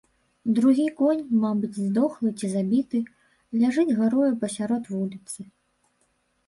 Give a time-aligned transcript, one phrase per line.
[0.59, 3.03] Другі конь, мабыць, здохлы ці забіты,
[3.61, 5.41] ляжыць гарою пасярод вуліцы.